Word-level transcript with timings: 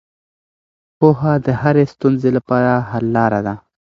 پوهه 0.99 1.33
د 1.45 1.47
هرې 1.61 1.83
ستونزې 1.93 2.29
لپاره 2.37 2.71
حل 2.89 3.05
لاره 3.15 3.39
ده. 3.47 3.55